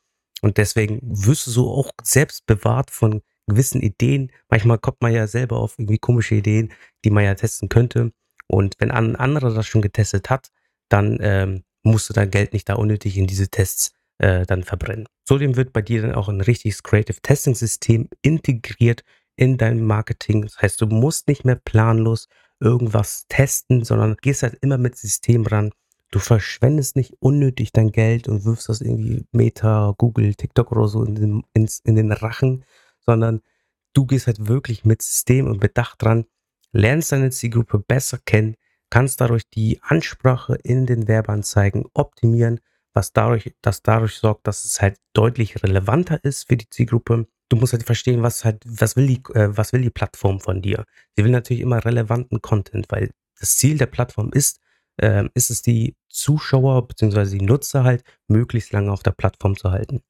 und 0.41 0.57
deswegen 0.57 1.00
wirst 1.03 1.47
du 1.47 1.51
so 1.51 1.71
auch 1.71 1.91
selbst 2.03 2.45
bewahrt 2.45 2.91
von 2.91 3.21
gewissen 3.47 3.81
Ideen. 3.81 4.31
Manchmal 4.50 4.77
kommt 4.77 5.01
man 5.01 5.13
ja 5.13 5.27
selber 5.27 5.57
auf 5.57 5.79
irgendwie 5.79 5.97
komische 5.97 6.36
Ideen, 6.36 6.74
die 7.05 7.09
man 7.09 7.24
ja 7.24 7.33
testen 7.36 7.69
könnte. 7.69 8.12
Und 8.47 8.75
wenn 8.79 8.91
ein 8.91 9.15
anderer 9.15 9.53
das 9.53 9.67
schon 9.67 9.81
getestet 9.81 10.29
hat, 10.29 10.49
dann 10.89 11.17
ähm, 11.21 11.63
musst 11.83 12.09
du 12.09 12.13
dein 12.13 12.31
Geld 12.31 12.53
nicht 12.53 12.69
da 12.69 12.75
unnötig 12.75 13.17
in 13.17 13.27
diese 13.27 13.49
Tests 13.49 13.91
äh, 14.19 14.45
dann 14.45 14.63
verbrennen. 14.63 15.07
Zudem 15.25 15.55
wird 15.55 15.73
bei 15.73 15.81
dir 15.81 16.01
dann 16.01 16.15
auch 16.15 16.29
ein 16.29 16.41
richtiges 16.41 16.83
Creative 16.83 17.21
Testing 17.21 17.55
System 17.55 18.09
integriert 18.21 19.03
in 19.35 19.57
dein 19.57 19.83
Marketing. 19.83 20.43
Das 20.43 20.61
heißt, 20.61 20.81
du 20.81 20.87
musst 20.87 21.27
nicht 21.27 21.45
mehr 21.45 21.55
planlos 21.55 22.27
irgendwas 22.59 23.25
testen, 23.29 23.83
sondern 23.83 24.17
gehst 24.21 24.43
halt 24.43 24.57
immer 24.61 24.77
mit 24.77 24.97
System 24.97 25.45
ran. 25.45 25.71
Du 26.09 26.19
verschwendest 26.19 26.95
nicht 26.95 27.13
unnötig 27.19 27.71
dein 27.73 27.91
Geld 27.91 28.27
und 28.27 28.45
wirfst 28.45 28.69
das 28.69 28.81
irgendwie 28.81 29.25
Meta, 29.31 29.93
Google, 29.97 30.35
TikTok 30.35 30.71
oder 30.71 30.87
so 30.87 31.03
in 31.03 31.15
den, 31.15 31.43
ins, 31.53 31.79
in 31.79 31.95
den 31.95 32.11
Rachen, 32.11 32.63
sondern 32.99 33.41
du 33.93 34.05
gehst 34.05 34.27
halt 34.27 34.47
wirklich 34.47 34.85
mit 34.85 35.01
System 35.01 35.47
und 35.47 35.59
Bedacht 35.59 36.01
dran, 36.01 36.25
lernst 36.71 37.12
deine 37.12 37.31
Zielgruppe 37.31 37.79
besser 37.79 38.19
kennen, 38.25 38.55
kannst 38.89 39.21
dadurch 39.21 39.50
die 39.50 39.79
Ansprache 39.81 40.55
in 40.63 40.86
den 40.86 41.07
Werbeanzeigen 41.07 41.86
optimieren, 41.93 42.59
was 42.93 43.13
dadurch, 43.13 43.53
das 43.62 43.83
dadurch 43.83 44.15
sorgt, 44.15 44.47
dass 44.47 44.65
es 44.65 44.81
halt 44.81 44.97
deutlich 45.13 45.62
relevanter 45.63 46.24
ist 46.24 46.47
für 46.47 46.57
die 46.57 46.69
Zielgruppe. 46.69 47.27
Du 47.50 47.57
musst 47.57 47.74
halt 47.74 47.83
verstehen, 47.83 48.24
was 48.24 48.43
halt, 48.43 48.63
was 48.65 48.95
will 48.95 49.07
die, 49.07 49.21
äh, 49.33 49.55
was 49.55 49.71
will 49.74 49.81
die 49.81 49.89
Plattform 49.89 50.39
von 50.39 50.62
dir? 50.62 50.86
Sie 51.15 51.24
will 51.24 51.31
natürlich 51.31 51.62
immer 51.62 51.83
relevanten 51.83 52.41
Content, 52.41 52.88
weil 52.89 53.12
das 53.39 53.55
Ziel 53.57 53.77
der 53.77 53.86
Plattform 53.86 54.31
ist, 54.31 54.59
äh, 54.97 55.25
ist 55.33 55.50
es 55.50 55.62
die 55.62 55.95
Zuschauer 56.09 56.88
bzw. 56.88 57.38
die 57.38 57.45
Nutzer 57.45 57.83
halt 57.83 58.03
möglichst 58.27 58.71
lange 58.71 58.91
auf 58.91 59.03
der 59.03 59.12
Plattform 59.12 59.55
zu 59.55 59.71
halten. 59.71 60.01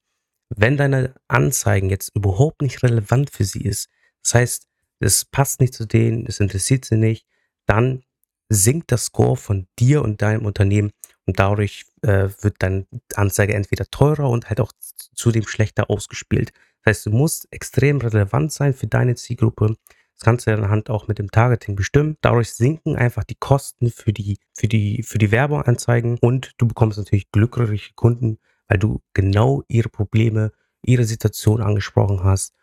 Wenn 0.48 0.78
deine 0.78 1.14
Anzeigen 1.28 1.90
jetzt 1.90 2.14
überhaupt 2.16 2.62
nicht 2.62 2.82
relevant 2.82 3.30
für 3.30 3.44
sie 3.44 3.62
ist, 3.62 3.90
das 4.22 4.34
heißt, 4.34 4.67
es 5.00 5.24
passt 5.24 5.60
nicht 5.60 5.74
zu 5.74 5.86
denen, 5.86 6.26
es 6.26 6.40
interessiert 6.40 6.84
sie 6.84 6.96
nicht, 6.96 7.26
dann 7.66 8.02
sinkt 8.48 8.90
der 8.90 8.98
Score 8.98 9.36
von 9.36 9.66
dir 9.78 10.02
und 10.02 10.22
deinem 10.22 10.46
Unternehmen 10.46 10.90
und 11.26 11.38
dadurch 11.38 11.84
äh, 12.02 12.28
wird 12.40 12.56
deine 12.60 12.86
Anzeige 13.14 13.54
entweder 13.54 13.84
teurer 13.90 14.30
und 14.30 14.48
halt 14.48 14.60
auch 14.60 14.72
zudem 15.14 15.46
schlechter 15.46 15.90
ausgespielt. 15.90 16.52
Das 16.82 16.90
heißt, 16.96 17.06
du 17.06 17.10
musst 17.10 17.48
extrem 17.50 17.98
relevant 17.98 18.52
sein 18.52 18.72
für 18.72 18.86
deine 18.86 19.14
Zielgruppe. 19.14 19.76
Das 20.14 20.24
kannst 20.24 20.46
du 20.46 20.54
anhand 20.54 20.88
auch 20.88 21.06
mit 21.06 21.18
dem 21.18 21.30
Targeting 21.30 21.76
bestimmen. 21.76 22.16
Dadurch 22.22 22.52
sinken 22.52 22.96
einfach 22.96 23.24
die 23.24 23.36
Kosten 23.36 23.90
für 23.90 24.12
die, 24.12 24.38
für 24.54 24.68
die, 24.68 25.02
für 25.02 25.18
die 25.18 25.30
Werbeanzeigen 25.30 26.18
und 26.18 26.52
du 26.56 26.66
bekommst 26.66 26.98
natürlich 26.98 27.30
glückliche 27.30 27.92
Kunden, 27.94 28.38
weil 28.66 28.78
du 28.78 29.02
genau 29.12 29.62
ihre 29.68 29.90
Probleme, 29.90 30.52
ihre 30.82 31.04
Situation 31.04 31.60
angesprochen 31.60 32.24
hast 32.24 32.54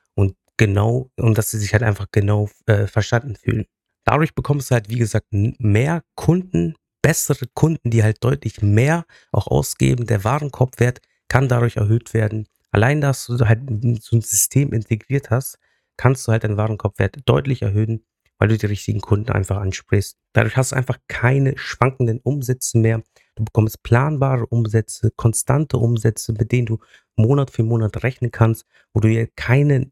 genau, 0.58 1.12
und 1.18 1.38
dass 1.38 1.52
sie 1.52 1.60
sich 1.60 1.74
halt 1.74 1.84
einfach 1.84 2.08
genau 2.12 2.50
äh, 2.66 2.88
verstanden 2.88 3.36
fühlen. 3.36 3.66
Dadurch 4.06 4.36
bekommst 4.36 4.70
du 4.70 4.76
halt, 4.76 4.90
wie 4.90 5.00
gesagt, 5.00 5.28
mehr 5.32 6.04
Kunden, 6.16 6.76
bessere 7.02 7.46
Kunden, 7.54 7.90
die 7.90 8.04
halt 8.04 8.24
deutlich 8.24 8.62
mehr 8.62 9.06
auch 9.32 9.48
ausgeben. 9.48 10.06
Der 10.06 10.24
Warenkorbwert 10.24 11.02
kann 11.28 11.48
dadurch 11.48 11.78
erhöht 11.78 12.14
werden. 12.14 12.48
Allein, 12.72 13.02
dass 13.02 13.28
du 13.28 13.48
halt 13.48 13.62
so 14.02 14.16
ein 14.16 14.22
System 14.22 14.74
integriert 14.74 15.30
hast, 15.30 15.58
kannst 15.98 16.28
du 16.28 16.32
halt 16.32 16.44
deinen 16.44 16.58
Warenkorbwert 16.58 17.18
deutlich 17.26 17.62
erhöhen, 17.62 18.06
weil 18.38 18.50
du 18.50 18.58
die 18.58 18.66
richtigen 18.66 19.02
Kunden 19.02 19.32
einfach 19.32 19.58
ansprichst. 19.58 20.18
Dadurch 20.34 20.58
hast 20.58 20.72
du 20.72 20.76
einfach 20.76 20.98
keine 21.08 21.58
schwankenden 21.58 22.20
Umsätze 22.20 22.78
mehr. 22.78 23.02
Du 23.36 23.46
bekommst 23.46 23.82
planbare 23.84 24.46
Umsätze, 24.48 25.12
konstante 25.16 25.78
Umsätze, 25.78 26.34
mit 26.34 26.52
denen 26.52 26.66
du 26.66 26.80
Monat 27.16 27.50
für 27.50 27.64
Monat 27.64 28.04
rechnen 28.04 28.32
kannst, 28.32 28.66
wo 28.94 29.00
du 29.00 29.08
dir 29.08 29.28
keine 29.36 29.92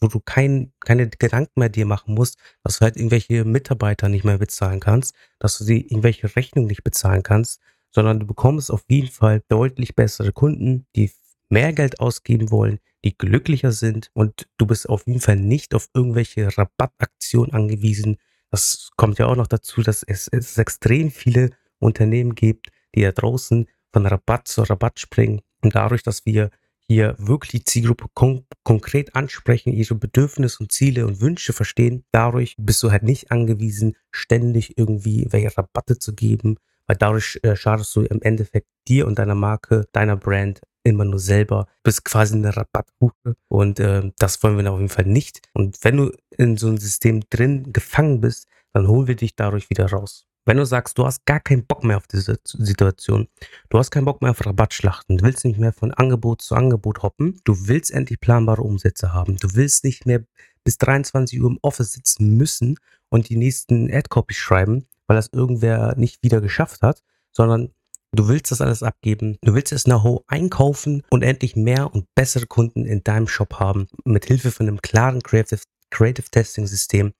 wo 0.00 0.08
du 0.08 0.20
kein, 0.20 0.72
keine 0.80 1.08
Gedanken 1.08 1.60
mehr 1.60 1.68
dir 1.68 1.86
machen 1.86 2.14
musst, 2.14 2.38
dass 2.62 2.78
du 2.78 2.84
halt 2.84 2.96
irgendwelche 2.96 3.44
Mitarbeiter 3.44 4.08
nicht 4.08 4.24
mehr 4.24 4.38
bezahlen 4.38 4.80
kannst, 4.80 5.14
dass 5.38 5.58
du 5.58 5.64
sie 5.64 5.80
irgendwelche 5.80 6.34
Rechnungen 6.36 6.68
nicht 6.68 6.84
bezahlen 6.84 7.22
kannst, 7.22 7.60
sondern 7.90 8.20
du 8.20 8.26
bekommst 8.26 8.70
auf 8.70 8.84
jeden 8.88 9.08
Fall 9.08 9.42
deutlich 9.48 9.94
bessere 9.94 10.32
Kunden, 10.32 10.86
die 10.96 11.10
mehr 11.48 11.72
Geld 11.72 12.00
ausgeben 12.00 12.50
wollen, 12.50 12.80
die 13.04 13.16
glücklicher 13.16 13.72
sind 13.72 14.10
und 14.14 14.48
du 14.56 14.66
bist 14.66 14.88
auf 14.88 15.06
jeden 15.06 15.20
Fall 15.20 15.36
nicht 15.36 15.74
auf 15.74 15.88
irgendwelche 15.94 16.56
Rabattaktionen 16.56 17.52
angewiesen. 17.52 18.16
Das 18.50 18.90
kommt 18.96 19.18
ja 19.18 19.26
auch 19.26 19.36
noch 19.36 19.46
dazu, 19.46 19.82
dass 19.82 20.02
es, 20.02 20.28
es 20.28 20.58
extrem 20.58 21.10
viele 21.10 21.50
Unternehmen 21.78 22.34
gibt, 22.34 22.68
die 22.94 23.02
da 23.02 23.12
draußen 23.12 23.68
von 23.92 24.06
Rabatt 24.06 24.48
zu 24.48 24.62
Rabatt 24.62 24.98
springen. 24.98 25.42
Und 25.62 25.74
dadurch, 25.74 26.02
dass 26.02 26.26
wir 26.26 26.50
hier 26.88 27.14
wirklich 27.18 27.50
die 27.50 27.64
Zielgruppe 27.64 28.06
kon 28.14 28.46
konkret 28.62 29.14
ansprechen, 29.14 29.72
ihre 29.72 29.94
Bedürfnisse 29.94 30.62
und 30.62 30.72
Ziele 30.72 31.06
und 31.06 31.20
Wünsche 31.20 31.52
verstehen. 31.52 32.04
Dadurch 32.12 32.54
bist 32.58 32.82
du 32.82 32.90
halt 32.90 33.02
nicht 33.02 33.30
angewiesen, 33.30 33.96
ständig 34.10 34.78
irgendwie 34.78 35.26
welche 35.30 35.56
Rabatte 35.56 35.98
zu 35.98 36.14
geben, 36.14 36.56
weil 36.86 36.96
dadurch 36.96 37.38
äh, 37.42 37.56
schadest 37.56 37.94
du 37.96 38.02
im 38.02 38.20
Endeffekt 38.22 38.68
dir 38.88 39.06
und 39.06 39.18
deiner 39.18 39.34
Marke, 39.34 39.86
deiner 39.92 40.16
Brand 40.16 40.60
immer 40.84 41.04
nur 41.04 41.18
selber, 41.18 41.66
bist 41.82 42.04
quasi 42.04 42.34
eine 42.34 42.54
Rabattbuche 42.54 43.36
und 43.48 43.80
äh, 43.80 44.10
das 44.18 44.42
wollen 44.42 44.58
wir 44.58 44.70
auf 44.70 44.78
jeden 44.78 44.90
Fall 44.90 45.06
nicht. 45.06 45.40
Und 45.54 45.78
wenn 45.82 45.96
du 45.96 46.12
in 46.36 46.56
so 46.56 46.68
einem 46.68 46.78
System 46.78 47.22
drin 47.30 47.72
gefangen 47.72 48.20
bist, 48.20 48.46
dann 48.74 48.88
holen 48.88 49.06
wir 49.06 49.16
dich 49.16 49.34
dadurch 49.34 49.70
wieder 49.70 49.90
raus. 49.90 50.26
Wenn 50.46 50.58
du 50.58 50.66
sagst, 50.66 50.98
du 50.98 51.06
hast 51.06 51.24
gar 51.24 51.40
keinen 51.40 51.66
Bock 51.66 51.84
mehr 51.84 51.96
auf 51.96 52.06
diese 52.06 52.38
Situation, 52.44 53.28
du 53.70 53.78
hast 53.78 53.90
keinen 53.90 54.04
Bock 54.04 54.20
mehr 54.20 54.32
auf 54.32 54.44
Rabattschlachten, 54.44 55.16
du 55.16 55.24
willst 55.24 55.44
nicht 55.46 55.58
mehr 55.58 55.72
von 55.72 55.90
Angebot 55.92 56.42
zu 56.42 56.54
Angebot 56.54 57.02
hoppen, 57.02 57.40
du 57.44 57.66
willst 57.66 57.90
endlich 57.90 58.20
planbare 58.20 58.60
Umsätze 58.60 59.14
haben, 59.14 59.36
du 59.36 59.54
willst 59.54 59.84
nicht 59.84 60.04
mehr 60.04 60.22
bis 60.62 60.76
23 60.76 61.40
Uhr 61.40 61.50
im 61.50 61.58
Office 61.62 61.92
sitzen 61.92 62.36
müssen 62.36 62.76
und 63.08 63.30
die 63.30 63.36
nächsten 63.36 63.90
Ad-Copies 63.90 64.36
schreiben, 64.36 64.86
weil 65.06 65.16
das 65.16 65.30
irgendwer 65.32 65.96
nicht 65.96 66.22
wieder 66.22 66.42
geschafft 66.42 66.82
hat, 66.82 67.02
sondern 67.32 67.70
du 68.12 68.28
willst 68.28 68.50
das 68.50 68.60
alles 68.60 68.82
abgeben, 68.82 69.38
du 69.40 69.54
willst 69.54 69.72
das 69.72 69.84
Know-how 69.84 70.24
einkaufen 70.26 71.02
und 71.08 71.22
endlich 71.22 71.56
mehr 71.56 71.94
und 71.94 72.06
bessere 72.14 72.46
Kunden 72.46 72.84
in 72.84 73.02
deinem 73.02 73.28
Shop 73.28 73.54
haben, 73.60 73.86
mit 74.04 74.26
Hilfe 74.26 74.50
von 74.50 74.68
einem 74.68 74.82
klaren 74.82 75.22
Creative, 75.22 75.60
Creative 75.90 76.28
Testing 76.30 76.66
System, 76.66 77.14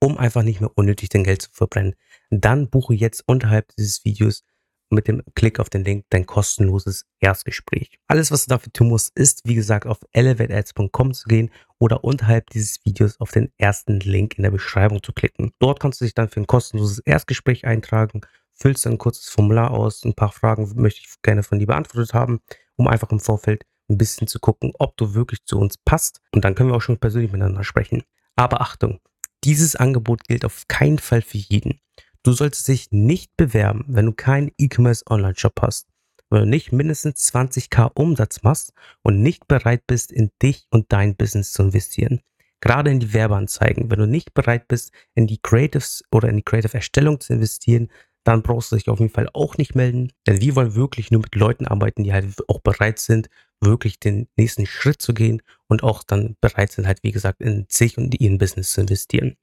um 0.00 0.18
einfach 0.18 0.42
nicht 0.42 0.60
mehr 0.60 0.70
unnötig 0.74 1.08
dein 1.08 1.24
Geld 1.24 1.42
zu 1.42 1.50
verbrennen 1.52 1.94
dann 2.30 2.68
buche 2.68 2.94
jetzt 2.94 3.24
unterhalb 3.26 3.68
dieses 3.76 4.04
Videos 4.04 4.42
mit 4.88 5.08
dem 5.08 5.22
Klick 5.34 5.58
auf 5.58 5.68
den 5.68 5.84
Link 5.84 6.04
dein 6.10 6.26
kostenloses 6.26 7.06
Erstgespräch. 7.18 7.98
Alles, 8.06 8.30
was 8.30 8.46
du 8.46 8.50
dafür 8.50 8.72
tun 8.72 8.88
musst, 8.88 9.16
ist, 9.18 9.42
wie 9.44 9.56
gesagt, 9.56 9.86
auf 9.86 9.98
elevateads.com 10.12 11.12
zu 11.12 11.28
gehen 11.28 11.50
oder 11.78 12.04
unterhalb 12.04 12.50
dieses 12.50 12.84
Videos 12.84 13.20
auf 13.20 13.32
den 13.32 13.50
ersten 13.58 13.98
Link 13.98 14.38
in 14.38 14.44
der 14.44 14.52
Beschreibung 14.52 15.02
zu 15.02 15.12
klicken. 15.12 15.52
Dort 15.58 15.80
kannst 15.80 16.00
du 16.00 16.04
dich 16.04 16.14
dann 16.14 16.28
für 16.28 16.40
ein 16.40 16.46
kostenloses 16.46 17.00
Erstgespräch 17.00 17.64
eintragen, 17.64 18.20
füllst 18.52 18.86
ein 18.86 18.98
kurzes 18.98 19.28
Formular 19.28 19.72
aus, 19.72 20.04
ein 20.04 20.14
paar 20.14 20.30
Fragen 20.30 20.70
möchte 20.76 21.00
ich 21.00 21.20
gerne 21.20 21.42
von 21.42 21.58
dir 21.58 21.66
beantwortet 21.66 22.14
haben, 22.14 22.40
um 22.76 22.86
einfach 22.86 23.10
im 23.10 23.20
Vorfeld 23.20 23.64
ein 23.88 23.98
bisschen 23.98 24.28
zu 24.28 24.38
gucken, 24.38 24.72
ob 24.78 24.96
du 24.96 25.14
wirklich 25.14 25.44
zu 25.44 25.58
uns 25.58 25.78
passt 25.78 26.20
und 26.32 26.44
dann 26.44 26.54
können 26.54 26.70
wir 26.70 26.76
auch 26.76 26.82
schon 26.82 26.98
persönlich 26.98 27.32
miteinander 27.32 27.64
sprechen. 27.64 28.04
Aber 28.36 28.60
Achtung, 28.60 29.00
dieses 29.44 29.76
Angebot 29.76 30.24
gilt 30.24 30.44
auf 30.44 30.64
keinen 30.68 30.98
Fall 30.98 31.22
für 31.22 31.38
jeden. 31.38 31.80
Du 32.22 32.32
solltest 32.32 32.66
dich 32.68 32.90
nicht 32.90 33.36
bewerben, 33.36 33.84
wenn 33.86 34.06
du 34.06 34.12
keinen 34.12 34.50
E-Commerce 34.58 35.04
Online-Shop 35.08 35.60
hast, 35.62 35.86
wenn 36.30 36.40
du 36.40 36.46
nicht 36.46 36.72
mindestens 36.72 37.32
20k 37.32 37.92
Umsatz 37.94 38.42
machst 38.42 38.72
und 39.02 39.22
nicht 39.22 39.46
bereit 39.46 39.86
bist, 39.86 40.10
in 40.10 40.30
dich 40.42 40.66
und 40.70 40.92
dein 40.92 41.16
Business 41.16 41.52
zu 41.52 41.62
investieren. 41.62 42.20
Gerade 42.60 42.90
in 42.90 43.00
die 43.00 43.12
Werbeanzeigen. 43.12 43.90
Wenn 43.90 44.00
du 44.00 44.06
nicht 44.06 44.34
bereit 44.34 44.66
bist, 44.66 44.92
in 45.14 45.26
die 45.26 45.38
Creatives 45.40 46.02
oder 46.10 46.28
in 46.28 46.36
die 46.36 46.42
Creative-Erstellung 46.42 47.20
zu 47.20 47.34
investieren, 47.34 47.92
dann 48.26 48.42
brauchst 48.42 48.72
du 48.72 48.76
dich 48.76 48.88
auf 48.88 48.98
jeden 48.98 49.12
Fall 49.12 49.28
auch 49.32 49.56
nicht 49.56 49.76
melden. 49.76 50.12
Denn 50.26 50.40
wir 50.40 50.56
wollen 50.56 50.74
wirklich 50.74 51.12
nur 51.12 51.20
mit 51.20 51.34
Leuten 51.36 51.66
arbeiten, 51.66 52.02
die 52.02 52.12
halt 52.12 52.26
auch 52.48 52.60
bereit 52.60 52.98
sind, 52.98 53.28
wirklich 53.60 54.00
den 54.00 54.26
nächsten 54.36 54.66
Schritt 54.66 55.00
zu 55.00 55.14
gehen 55.14 55.42
und 55.68 55.84
auch 55.84 56.02
dann 56.02 56.36
bereit 56.40 56.72
sind, 56.72 56.88
halt, 56.88 57.04
wie 57.04 57.12
gesagt, 57.12 57.40
in 57.40 57.66
sich 57.68 57.96
und 57.96 58.20
ihren 58.20 58.38
Business 58.38 58.72
zu 58.72 58.80
investieren. 58.80 59.36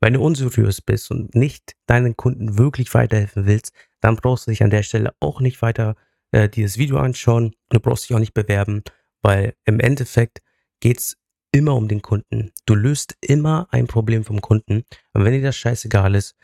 Wenn 0.00 0.12
du 0.12 0.20
unseriös 0.20 0.80
bist 0.80 1.10
und 1.10 1.34
nicht 1.34 1.72
deinen 1.86 2.16
Kunden 2.16 2.56
wirklich 2.58 2.94
weiterhelfen 2.94 3.46
willst, 3.46 3.72
dann 4.00 4.14
brauchst 4.14 4.46
du 4.46 4.52
dich 4.52 4.62
an 4.62 4.70
der 4.70 4.84
Stelle 4.84 5.12
auch 5.18 5.40
nicht 5.40 5.60
weiter 5.60 5.96
äh, 6.30 6.48
dieses 6.48 6.78
Video 6.78 6.98
anschauen. 6.98 7.56
Du 7.70 7.80
brauchst 7.80 8.08
dich 8.08 8.14
auch 8.14 8.20
nicht 8.20 8.34
bewerben, 8.34 8.84
weil 9.20 9.54
im 9.64 9.80
Endeffekt 9.80 10.42
geht's 10.78 11.16
immer 11.50 11.74
um 11.74 11.88
den 11.88 12.02
Kunden. 12.02 12.52
Du 12.66 12.76
löst 12.76 13.16
immer 13.20 13.66
ein 13.72 13.88
Problem 13.88 14.22
vom 14.22 14.40
Kunden. 14.40 14.84
Und 15.12 15.24
wenn 15.24 15.32
dir 15.32 15.42
das 15.42 15.56
scheißegal 15.56 16.14
ist, 16.14 16.36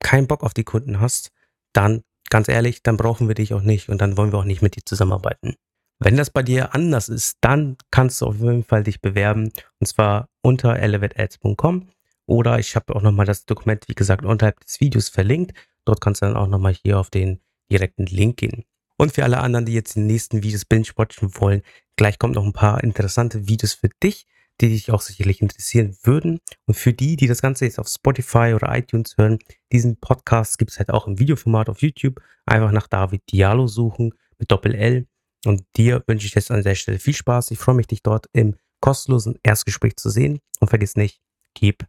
keinen 0.00 0.26
Bock 0.26 0.42
auf 0.42 0.54
die 0.54 0.64
Kunden 0.64 1.00
hast, 1.00 1.30
dann 1.72 2.02
ganz 2.30 2.48
ehrlich, 2.48 2.82
dann 2.82 2.96
brauchen 2.96 3.28
wir 3.28 3.34
dich 3.34 3.54
auch 3.54 3.62
nicht 3.62 3.88
und 3.88 4.00
dann 4.00 4.16
wollen 4.16 4.32
wir 4.32 4.38
auch 4.38 4.44
nicht 4.44 4.62
mit 4.62 4.76
dir 4.76 4.84
zusammenarbeiten. 4.84 5.54
Wenn 5.98 6.16
das 6.16 6.30
bei 6.30 6.42
dir 6.42 6.74
anders 6.74 7.08
ist, 7.08 7.38
dann 7.40 7.76
kannst 7.90 8.20
du 8.20 8.26
auf 8.26 8.38
jeden 8.38 8.64
Fall 8.64 8.84
dich 8.84 9.00
bewerben 9.00 9.52
und 9.80 9.86
zwar 9.86 10.28
unter 10.42 10.76
elevateads.com 10.76 11.88
oder 12.26 12.58
ich 12.58 12.76
habe 12.76 12.94
auch 12.94 13.02
nochmal 13.02 13.26
das 13.26 13.46
Dokument, 13.46 13.88
wie 13.88 13.94
gesagt, 13.94 14.24
unterhalb 14.24 14.60
des 14.60 14.80
Videos 14.80 15.08
verlinkt. 15.08 15.56
Dort 15.84 16.00
kannst 16.00 16.22
du 16.22 16.26
dann 16.26 16.36
auch 16.36 16.46
nochmal 16.46 16.74
hier 16.74 17.00
auf 17.00 17.10
den 17.10 17.40
direkten 17.70 18.06
Link 18.06 18.36
gehen. 18.36 18.64
Und 18.96 19.12
für 19.12 19.24
alle 19.24 19.38
anderen, 19.38 19.64
die 19.64 19.72
jetzt 19.72 19.94
die 19.94 20.00
nächsten 20.00 20.42
Videos 20.42 20.64
binge-watchen 20.64 21.30
wollen, 21.36 21.62
gleich 21.96 22.18
kommt 22.18 22.34
noch 22.34 22.44
ein 22.44 22.52
paar 22.52 22.82
interessante 22.84 23.48
Videos 23.48 23.74
für 23.74 23.88
dich, 24.02 24.26
die 24.60 24.68
dich 24.68 24.90
auch 24.90 25.00
sicherlich 25.00 25.40
interessieren 25.40 25.96
würden. 26.02 26.40
Und 26.66 26.74
für 26.74 26.92
die, 26.92 27.16
die 27.16 27.26
das 27.26 27.42
Ganze 27.42 27.64
jetzt 27.64 27.78
auf 27.78 27.88
Spotify 27.88 28.52
oder 28.54 28.76
iTunes 28.76 29.16
hören, 29.16 29.38
diesen 29.72 29.98
Podcast 29.98 30.58
gibt 30.58 30.70
es 30.70 30.78
halt 30.78 30.90
auch 30.90 31.06
im 31.06 31.18
Videoformat 31.18 31.68
auf 31.68 31.82
YouTube. 31.82 32.20
Einfach 32.46 32.72
nach 32.72 32.88
David 32.88 33.22
Diallo 33.30 33.66
suchen 33.66 34.14
mit 34.38 34.50
Doppel-L. 34.50 35.06
Und 35.44 35.62
dir 35.76 36.02
wünsche 36.06 36.26
ich 36.26 36.34
jetzt 36.34 36.50
an 36.50 36.62
der 36.62 36.74
Stelle 36.74 36.98
viel 36.98 37.14
Spaß. 37.14 37.50
Ich 37.52 37.58
freue 37.58 37.76
mich, 37.76 37.86
dich 37.86 38.02
dort 38.02 38.26
im 38.32 38.56
kostenlosen 38.80 39.38
Erstgespräch 39.42 39.96
zu 39.96 40.10
sehen. 40.10 40.40
Und 40.60 40.68
vergiss 40.68 40.96
nicht, 40.96 41.20
keep 41.54 41.86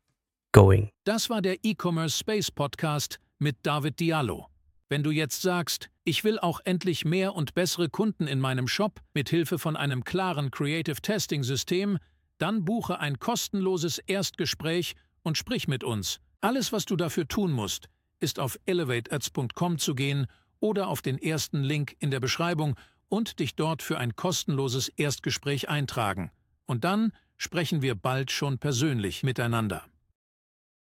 going. 0.52 0.90
Das 1.06 1.30
war 1.30 1.42
der 1.42 1.58
E-Commerce 1.64 2.18
Space 2.18 2.52
Podcast 2.52 3.20
mit 3.40 3.58
David 3.64 4.00
Diallo. 4.00 4.48
Wenn 4.90 5.04
du 5.04 5.12
jetzt 5.12 5.42
sagst, 5.42 5.90
ich 6.04 6.24
will 6.24 6.40
auch 6.40 6.62
endlich 6.66 7.06
mehr 7.06 7.36
und 7.36 7.54
bessere 7.54 7.90
Kunden 7.90 8.26
in 8.26 8.40
meinem 8.40 8.68
Shop 8.68 9.02
mit 9.14 9.30
Hilfe 9.30 9.60
von 9.60 9.76
einem 9.76 10.04
klaren 10.04 10.50
Creative 10.50 11.00
Testing 11.00 11.44
System, 11.44 12.00
dann 12.40 12.66
buche 12.66 13.00
ein 13.00 13.20
kostenloses 13.20 14.00
Erstgespräch 14.00 14.96
und 15.22 15.38
sprich 15.38 15.68
mit 15.68 15.84
uns. 15.84 16.20
Alles, 16.42 16.72
was 16.72 16.86
du 16.86 16.96
dafür 16.96 17.28
tun 17.28 17.52
musst, 17.52 17.90
ist 18.20 18.40
auf 18.40 18.60
elevateads.com 18.66 19.78
zu 19.78 19.94
gehen 19.94 20.26
oder 20.60 20.88
auf 20.88 21.02
den 21.02 21.18
ersten 21.18 21.62
Link 21.62 21.96
in 22.00 22.12
der 22.12 22.20
Beschreibung 22.20 22.76
und 23.08 23.40
dich 23.40 23.56
dort 23.56 23.82
für 23.82 23.98
ein 23.98 24.16
kostenloses 24.16 24.88
Erstgespräch 24.90 25.70
eintragen. 25.70 26.32
Und 26.66 26.84
dann 26.84 27.12
sprechen 27.38 27.82
wir 27.82 27.96
bald 27.96 28.32
schon 28.32 28.58
persönlich 28.60 29.24
miteinander. 29.24 29.86